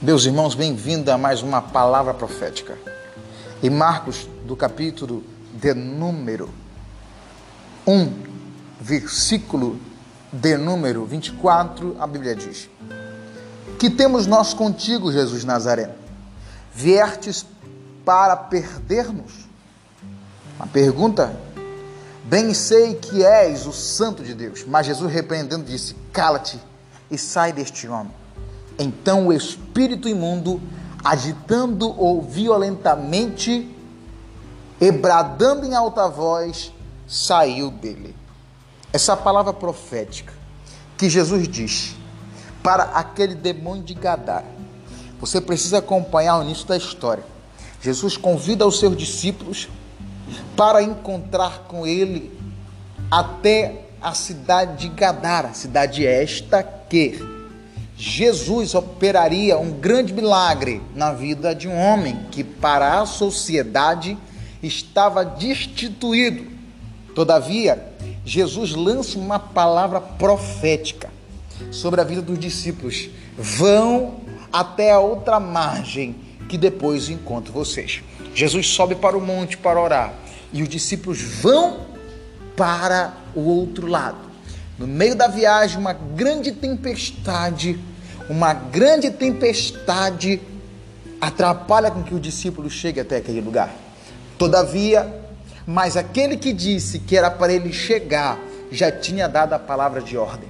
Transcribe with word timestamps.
Meus 0.00 0.24
irmãos, 0.24 0.54
bem-vindo 0.54 1.10
a 1.10 1.18
mais 1.18 1.42
uma 1.42 1.60
palavra 1.60 2.14
profética. 2.14 2.78
Em 3.60 3.68
Marcos, 3.68 4.28
do 4.46 4.54
capítulo 4.54 5.24
de 5.52 5.74
número 5.74 6.48
1, 7.84 8.12
versículo 8.80 9.76
de 10.32 10.56
número 10.56 11.04
24, 11.04 11.96
a 11.98 12.06
Bíblia 12.06 12.36
diz: 12.36 12.70
Que 13.76 13.90
temos 13.90 14.28
nós 14.28 14.54
contigo, 14.54 15.10
Jesus 15.10 15.42
Nazaré? 15.42 15.92
Viertes 16.72 17.44
para 18.04 18.36
perder-nos? 18.36 19.48
Uma 20.60 20.68
pergunta. 20.68 21.34
Bem 22.22 22.54
sei 22.54 22.94
que 22.94 23.24
és 23.24 23.66
o 23.66 23.72
Santo 23.72 24.22
de 24.22 24.32
Deus. 24.32 24.64
Mas 24.64 24.86
Jesus, 24.86 25.12
repreendendo, 25.12 25.64
disse: 25.64 25.96
Cala-te 26.12 26.56
e 27.10 27.18
sai 27.18 27.52
deste 27.52 27.88
homem. 27.88 28.12
Então 28.78 29.26
o 29.26 29.32
espírito 29.32 30.08
imundo, 30.08 30.60
agitando-o 31.02 32.22
violentamente 32.22 33.68
e 34.80 34.92
bradando 34.92 35.66
em 35.66 35.74
alta 35.74 36.08
voz, 36.08 36.72
saiu 37.06 37.70
dele. 37.70 38.14
Essa 38.92 39.16
palavra 39.16 39.52
profética 39.52 40.32
que 40.96 41.10
Jesus 41.10 41.48
diz 41.48 41.96
para 42.62 42.84
aquele 42.84 43.34
demônio 43.34 43.82
de 43.82 43.94
Gadara. 43.94 44.46
Você 45.20 45.40
precisa 45.40 45.78
acompanhar 45.78 46.38
o 46.38 46.42
início 46.42 46.66
da 46.66 46.76
história. 46.76 47.24
Jesus 47.82 48.16
convida 48.16 48.66
os 48.66 48.78
seus 48.78 48.96
discípulos 48.96 49.68
para 50.56 50.82
encontrar 50.82 51.64
com 51.68 51.86
ele 51.86 52.36
até 53.10 53.86
a 54.00 54.14
cidade 54.14 54.88
de 54.88 54.88
Gadara, 54.88 55.54
cidade 55.54 56.06
esta 56.06 56.62
que 56.62 57.37
Jesus 57.98 58.76
operaria 58.76 59.58
um 59.58 59.72
grande 59.72 60.12
milagre 60.12 60.80
na 60.94 61.12
vida 61.12 61.52
de 61.52 61.66
um 61.66 61.76
homem 61.76 62.16
que, 62.30 62.44
para 62.44 63.00
a 63.00 63.06
sociedade, 63.06 64.16
estava 64.62 65.24
destituído. 65.24 66.46
Todavia, 67.12 67.92
Jesus 68.24 68.70
lança 68.70 69.18
uma 69.18 69.40
palavra 69.40 70.00
profética 70.00 71.10
sobre 71.72 72.00
a 72.00 72.04
vida 72.04 72.22
dos 72.22 72.38
discípulos: 72.38 73.10
vão 73.36 74.20
até 74.52 74.92
a 74.92 75.00
outra 75.00 75.40
margem, 75.40 76.14
que 76.48 76.56
depois 76.56 77.08
encontro 77.08 77.52
vocês. 77.52 78.00
Jesus 78.32 78.68
sobe 78.68 78.94
para 78.94 79.18
o 79.18 79.20
monte 79.20 79.56
para 79.56 79.80
orar 79.80 80.14
e 80.52 80.62
os 80.62 80.68
discípulos 80.68 81.20
vão 81.20 81.80
para 82.56 83.12
o 83.34 83.40
outro 83.40 83.88
lado. 83.88 84.27
No 84.78 84.86
meio 84.86 85.16
da 85.16 85.26
viagem, 85.26 85.76
uma 85.76 85.92
grande 85.92 86.52
tempestade, 86.52 87.78
uma 88.30 88.54
grande 88.54 89.10
tempestade 89.10 90.40
atrapalha 91.20 91.90
com 91.90 92.02
que 92.02 92.14
o 92.14 92.20
discípulo 92.20 92.70
chegue 92.70 93.00
até 93.00 93.16
aquele 93.16 93.40
lugar. 93.40 93.70
Todavia, 94.38 95.12
mas 95.66 95.96
aquele 95.96 96.36
que 96.36 96.52
disse 96.52 97.00
que 97.00 97.16
era 97.16 97.28
para 97.28 97.52
ele 97.52 97.72
chegar 97.72 98.38
já 98.70 98.92
tinha 98.92 99.28
dado 99.28 99.54
a 99.54 99.58
palavra 99.58 100.00
de 100.00 100.16
ordem. 100.16 100.48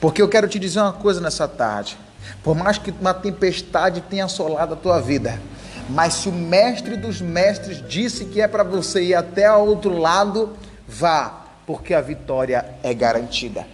Porque 0.00 0.22
eu 0.22 0.28
quero 0.28 0.46
te 0.46 0.58
dizer 0.58 0.80
uma 0.80 0.92
coisa 0.92 1.20
nessa 1.20 1.48
tarde. 1.48 1.98
Por 2.44 2.54
mais 2.54 2.78
que 2.78 2.92
uma 3.00 3.14
tempestade 3.14 4.02
tenha 4.02 4.24
assolado 4.24 4.74
a 4.74 4.76
tua 4.76 5.00
vida, 5.00 5.40
mas 5.88 6.14
se 6.14 6.28
o 6.28 6.32
mestre 6.32 6.96
dos 6.96 7.20
mestres 7.20 7.82
disse 7.88 8.26
que 8.26 8.40
é 8.40 8.46
para 8.46 8.62
você 8.62 9.02
ir 9.02 9.14
até 9.14 9.46
ao 9.46 9.66
outro 9.66 9.96
lado, 9.96 10.52
vá, 10.86 11.45
porque 11.66 11.92
a 11.92 12.00
vitória 12.00 12.64
é 12.82 12.94
garantida. 12.94 13.66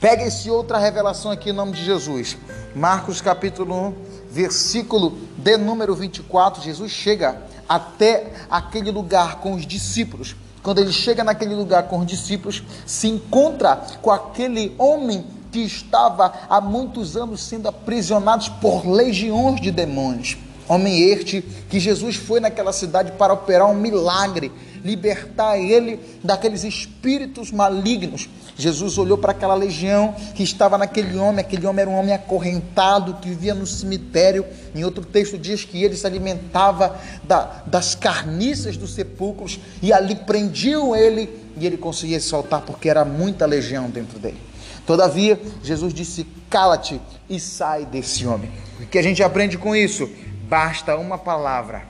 Pega 0.00 0.24
esse 0.24 0.50
outra 0.50 0.78
revelação 0.78 1.30
aqui 1.30 1.50
em 1.50 1.52
nome 1.52 1.72
de 1.72 1.84
Jesus. 1.84 2.36
Marcos 2.74 3.20
capítulo 3.20 3.88
1, 3.88 3.94
versículo 4.30 5.18
de 5.36 5.56
número 5.56 5.94
24. 5.94 6.62
Jesus 6.62 6.92
chega 6.92 7.42
até 7.68 8.32
aquele 8.50 8.90
lugar 8.90 9.40
com 9.40 9.54
os 9.54 9.66
discípulos. 9.66 10.36
Quando 10.62 10.78
ele 10.78 10.92
chega 10.92 11.24
naquele 11.24 11.54
lugar 11.54 11.84
com 11.84 11.98
os 11.98 12.06
discípulos, 12.06 12.62
se 12.86 13.08
encontra 13.08 13.76
com 14.00 14.10
aquele 14.10 14.74
homem 14.78 15.26
que 15.50 15.60
estava 15.60 16.32
há 16.48 16.60
muitos 16.60 17.16
anos 17.16 17.42
sendo 17.42 17.68
aprisionado 17.68 18.50
por 18.60 18.86
legiões 18.86 19.60
de 19.60 19.70
demônios. 19.70 20.36
Homem 20.68 21.10
este 21.10 21.42
que 21.68 21.78
Jesus 21.78 22.16
foi 22.16 22.40
naquela 22.40 22.72
cidade 22.72 23.12
para 23.12 23.32
operar 23.32 23.70
um 23.70 23.74
milagre, 23.74 24.50
libertar 24.84 25.58
ele 25.58 26.00
daqueles 26.22 26.64
espíritos 26.64 27.50
malignos. 27.50 28.28
Jesus 28.56 28.96
olhou 28.98 29.18
para 29.18 29.32
aquela 29.32 29.54
legião 29.54 30.14
que 30.34 30.42
estava 30.42 30.78
naquele 30.78 31.16
homem, 31.18 31.40
aquele 31.44 31.66
homem 31.66 31.82
era 31.82 31.90
um 31.90 31.98
homem 31.98 32.14
acorrentado 32.14 33.14
que 33.20 33.28
vivia 33.28 33.54
no 33.54 33.66
cemitério. 33.66 34.46
Em 34.74 34.84
outro 34.84 35.04
texto 35.04 35.36
diz 35.36 35.64
que 35.64 35.82
ele 35.82 35.96
se 35.96 36.06
alimentava 36.06 36.98
da, 37.24 37.62
das 37.66 37.94
carniças 37.94 38.76
dos 38.76 38.94
sepulcros 38.94 39.58
e 39.82 39.92
ali 39.92 40.14
prendiam 40.14 40.94
ele 40.94 41.28
e 41.56 41.66
ele 41.66 41.76
conseguia 41.76 42.20
soltar 42.20 42.62
porque 42.62 42.88
era 42.88 43.04
muita 43.04 43.46
legião 43.46 43.90
dentro 43.90 44.18
dele. 44.18 44.38
Todavia, 44.86 45.40
Jesus 45.62 45.94
disse: 45.94 46.26
Cala-te 46.50 47.00
e 47.28 47.40
sai 47.40 47.86
desse 47.86 48.26
homem. 48.26 48.50
O 48.80 48.86
que 48.86 48.98
a 48.98 49.02
gente 49.02 49.22
aprende 49.22 49.56
com 49.56 49.74
isso? 49.74 50.08
Basta 50.48 50.96
uma 50.96 51.16
palavra. 51.16 51.86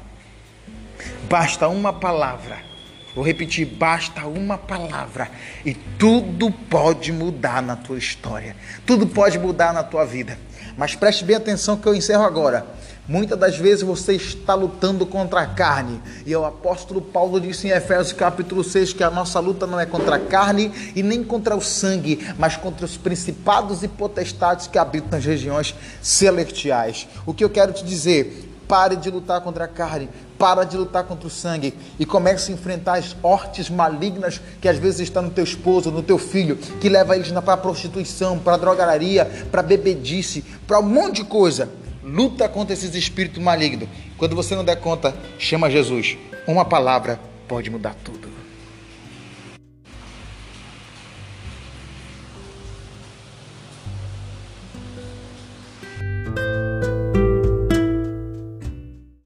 Basta 1.28 1.68
uma 1.68 1.92
palavra. 1.92 2.73
Vou 3.14 3.24
repetir, 3.24 3.64
basta 3.64 4.26
uma 4.26 4.58
palavra 4.58 5.30
e 5.64 5.72
tudo 5.72 6.50
pode 6.50 7.12
mudar 7.12 7.62
na 7.62 7.76
tua 7.76 7.96
história. 7.96 8.56
Tudo 8.84 9.06
pode 9.06 9.38
mudar 9.38 9.72
na 9.72 9.84
tua 9.84 10.04
vida. 10.04 10.36
Mas 10.76 10.96
preste 10.96 11.24
bem 11.24 11.36
atenção 11.36 11.76
que 11.76 11.86
eu 11.86 11.94
encerro 11.94 12.24
agora. 12.24 12.66
Muitas 13.06 13.38
das 13.38 13.56
vezes 13.56 13.82
você 13.82 14.14
está 14.14 14.54
lutando 14.54 15.06
contra 15.06 15.42
a 15.42 15.46
carne. 15.46 16.00
E 16.26 16.34
o 16.34 16.44
apóstolo 16.44 17.00
Paulo 17.00 17.40
disse 17.40 17.68
em 17.68 17.70
Efésios 17.70 18.12
capítulo 18.12 18.64
6 18.64 18.94
que 18.94 19.04
a 19.04 19.10
nossa 19.10 19.38
luta 19.38 19.66
não 19.66 19.78
é 19.78 19.86
contra 19.86 20.16
a 20.16 20.18
carne 20.20 20.72
e 20.96 21.02
nem 21.02 21.22
contra 21.22 21.54
o 21.54 21.60
sangue, 21.60 22.26
mas 22.36 22.56
contra 22.56 22.84
os 22.84 22.96
principados 22.96 23.82
e 23.84 23.88
potestades 23.88 24.66
que 24.66 24.78
habitam 24.78 25.10
nas 25.12 25.24
regiões 25.24 25.74
celestiais. 26.02 27.06
O 27.24 27.34
que 27.34 27.44
eu 27.44 27.50
quero 27.50 27.72
te 27.72 27.84
dizer? 27.84 28.53
Pare 28.66 28.96
de 28.96 29.10
lutar 29.10 29.40
contra 29.40 29.64
a 29.64 29.68
carne, 29.68 30.08
para 30.38 30.64
de 30.64 30.76
lutar 30.76 31.04
contra 31.04 31.26
o 31.26 31.30
sangue 31.30 31.74
e 31.98 32.06
comece 32.06 32.50
a 32.50 32.54
enfrentar 32.54 32.98
as 32.98 33.16
hortes 33.22 33.68
malignas 33.68 34.40
que 34.60 34.68
às 34.68 34.78
vezes 34.78 35.00
estão 35.00 35.22
no 35.22 35.30
teu 35.30 35.44
esposo, 35.44 35.90
no 35.90 36.02
teu 36.02 36.18
filho, 36.18 36.56
que 36.56 36.88
leva 36.88 37.14
eles 37.14 37.30
para 37.30 37.54
a 37.54 37.58
prostituição, 37.58 38.38
para 38.38 38.54
a 38.54 38.58
drogararia, 38.58 39.24
para 39.50 39.60
a 39.60 39.64
bebedice, 39.64 40.44
para 40.66 40.78
um 40.80 40.82
monte 40.82 41.16
de 41.16 41.24
coisa 41.24 41.68
luta 42.04 42.48
contra 42.48 42.74
esses 42.74 42.94
espíritos 42.94 43.42
malignos. 43.42 43.88
Quando 44.18 44.36
você 44.36 44.54
não 44.54 44.64
der 44.64 44.76
conta, 44.76 45.14
chama 45.38 45.70
Jesus. 45.70 46.16
Uma 46.46 46.64
palavra 46.64 47.18
pode 47.48 47.70
mudar 47.70 47.94
tudo. 48.04 48.23